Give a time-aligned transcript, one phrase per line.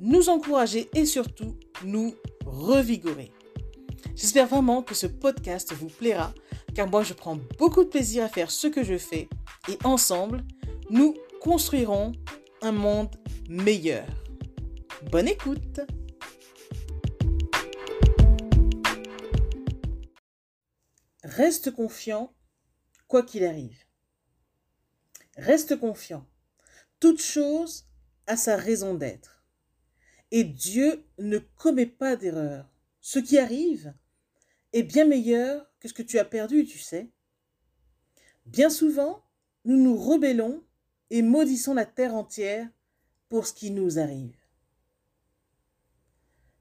[0.00, 3.32] nous encourager et surtout nous revigorer.
[4.14, 6.32] J'espère vraiment que ce podcast vous plaira
[6.74, 9.28] car moi je prends beaucoup de plaisir à faire ce que je fais
[9.68, 10.44] et ensemble
[10.90, 12.12] nous construirons
[12.62, 13.14] un monde
[13.48, 14.06] meilleur.
[15.10, 15.80] Bonne écoute
[21.22, 22.32] Reste confiant
[23.08, 23.84] quoi qu'il arrive.
[25.36, 26.26] Reste confiant.
[26.98, 27.86] Toute chose
[28.26, 29.35] a sa raison d'être.
[30.30, 32.68] Et Dieu ne commet pas d'erreur.
[33.00, 33.94] Ce qui arrive
[34.72, 37.10] est bien meilleur que ce que tu as perdu, tu sais.
[38.46, 39.22] Bien souvent,
[39.64, 40.62] nous nous rebellons
[41.10, 42.68] et maudissons la terre entière
[43.28, 44.36] pour ce qui nous arrive.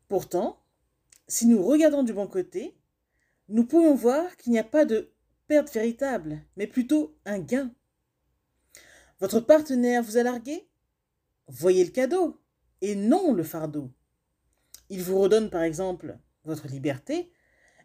[0.08, 0.60] Pourtant,
[1.28, 2.78] si nous regardons du bon côté,
[3.50, 5.12] nous pouvons voir qu'il n'y a pas de
[5.48, 7.72] perte véritable, mais plutôt un gain.
[9.20, 10.68] Votre partenaire vous a largué?
[11.48, 12.40] Voyez le cadeau
[12.82, 13.92] et non le fardeau.
[14.90, 17.32] Il vous redonne par exemple votre liberté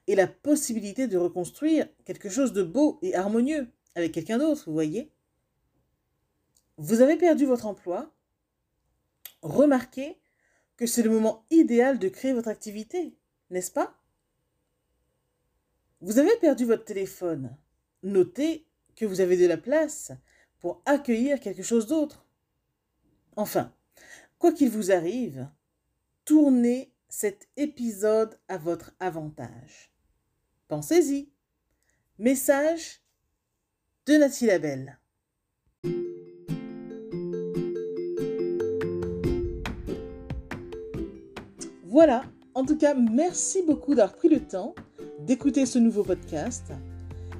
[0.06, 4.72] et la possibilité de reconstruire quelque chose de beau et harmonieux avec quelqu'un d'autre, vous
[4.72, 5.12] voyez
[6.76, 8.14] Vous avez perdu votre emploi
[9.42, 10.18] Remarquez
[10.76, 13.14] que c'est le moment idéal de créer votre activité,
[13.50, 13.96] n'est-ce pas?
[16.00, 17.56] Vous avez perdu votre téléphone.
[18.02, 18.66] Notez
[18.96, 20.12] que vous avez de la place
[20.58, 22.26] pour accueillir quelque chose d'autre.
[23.36, 23.74] Enfin,
[24.40, 25.48] quoi qu'il vous arrive,
[26.24, 29.92] tournez cet épisode à votre avantage.
[30.66, 31.30] Pensez-y.
[32.18, 33.02] Message
[34.06, 34.98] de Nathalie Labelle.
[41.84, 42.22] Voilà,
[42.54, 44.74] en tout cas, merci beaucoup d'avoir pris le temps
[45.20, 46.72] d'écouter ce nouveau podcast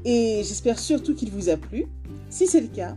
[0.05, 1.87] et j'espère surtout qu'il vous a plu.
[2.29, 2.97] Si c'est le cas,